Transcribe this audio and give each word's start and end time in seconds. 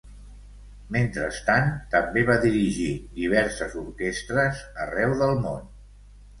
Mentrestant 0.95 1.69
també 1.91 2.23
va 2.31 2.39
dirigir 2.47 2.89
diverses 3.21 3.79
orquestres 3.85 4.67
arreu 4.89 5.17
del 5.25 5.39
món. 5.49 5.65